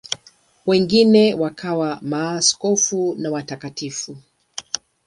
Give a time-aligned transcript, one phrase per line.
[0.65, 4.17] Wengine wakawa maaskofu na watakatifu.